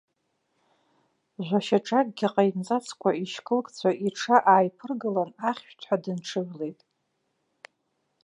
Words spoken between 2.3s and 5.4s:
ҟаимҵацқәа, ишькылкцәа иҽы ааиԥыргалан,